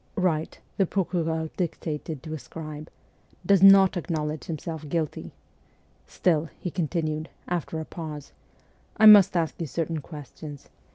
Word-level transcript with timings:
'Write,' 0.29 0.57
the 0.77 0.87
procureur 0.87 1.51
dictated 1.57 2.23
to 2.23 2.33
a 2.33 2.39
scribe:'" 2.39 2.89
Does 3.45 3.61
not 3.61 3.95
acknowledge 3.95 4.45
himself 4.45 4.89
guilty." 4.89 5.31
Still,' 6.07 6.49
he 6.59 6.71
continued, 6.71 7.29
after 7.47 7.79
a 7.79 7.85
pause,' 7.85 8.31
I 8.97 9.05
must 9.05 9.37
ask 9.37 9.61
you 9.61 9.67
certain 9.67 9.99
questions. 9.99 10.69